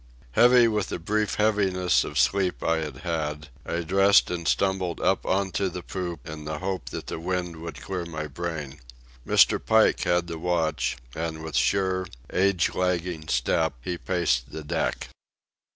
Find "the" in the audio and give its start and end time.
0.89-0.97, 5.69-5.83, 6.45-6.57, 7.05-7.19, 10.25-10.39, 14.51-14.63